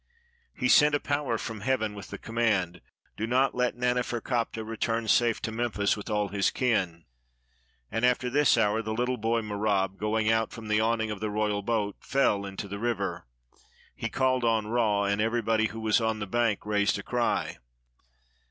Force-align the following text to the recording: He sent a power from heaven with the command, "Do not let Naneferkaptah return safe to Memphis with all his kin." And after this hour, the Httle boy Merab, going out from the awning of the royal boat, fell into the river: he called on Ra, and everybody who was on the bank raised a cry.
He 0.55 0.67
sent 0.67 0.95
a 0.95 0.99
power 0.99 1.37
from 1.37 1.61
heaven 1.61 1.93
with 1.93 2.07
the 2.07 2.17
command, 2.17 2.81
"Do 3.15 3.27
not 3.27 3.53
let 3.53 3.75
Naneferkaptah 3.77 4.63
return 4.65 5.07
safe 5.07 5.39
to 5.43 5.51
Memphis 5.51 5.95
with 5.95 6.09
all 6.09 6.29
his 6.29 6.49
kin." 6.49 7.05
And 7.91 8.03
after 8.03 8.27
this 8.27 8.57
hour, 8.57 8.81
the 8.81 8.95
Httle 8.95 9.21
boy 9.21 9.41
Merab, 9.41 9.97
going 9.97 10.31
out 10.31 10.51
from 10.51 10.69
the 10.69 10.81
awning 10.81 11.11
of 11.11 11.19
the 11.19 11.29
royal 11.29 11.61
boat, 11.61 11.97
fell 11.99 12.47
into 12.47 12.67
the 12.67 12.79
river: 12.79 13.27
he 13.95 14.09
called 14.09 14.43
on 14.43 14.65
Ra, 14.65 15.03
and 15.03 15.21
everybody 15.21 15.67
who 15.67 15.79
was 15.81 16.01
on 16.01 16.17
the 16.17 16.25
bank 16.25 16.65
raised 16.65 16.97
a 16.97 17.03
cry. 17.03 17.59